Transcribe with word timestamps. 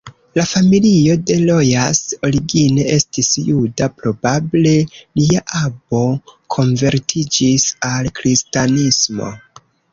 La 0.37 0.43
familio 0.51 1.17
de 1.31 1.35
Rojas 1.41 1.99
origine 2.29 2.87
estis 2.95 3.29
juda, 3.51 3.91
probable 4.01 4.73
lia 5.21 5.45
avo 5.61 6.03
konvertiĝis 6.59 7.71
al 7.95 8.13
kristanismo. 8.23 9.33